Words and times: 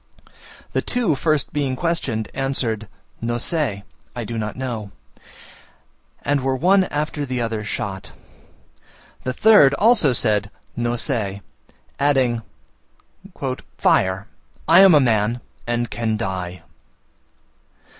The 0.73 0.81
two 0.81 1.13
first 1.13 1.53
being 1.53 1.75
questioned, 1.75 2.27
answered, 2.33 2.87
"No 3.21 3.37
se" 3.37 3.83
(I 4.15 4.23
do 4.23 4.35
not 4.35 4.55
know), 4.55 4.89
and 6.23 6.41
were 6.41 6.55
one 6.55 6.85
after 6.85 7.23
the 7.23 7.39
other 7.39 7.63
shot. 7.63 8.11
The 9.25 9.33
third 9.33 9.75
also 9.75 10.11
said 10.11 10.49
"No 10.75 10.95
se;" 10.95 11.43
adding, 11.99 12.41
"Fire, 13.77 14.25
I 14.67 14.79
am 14.79 14.95
a 14.95 14.99
man, 14.99 15.39
and 15.67 15.87
can 15.91 16.17
die!" 16.17 16.63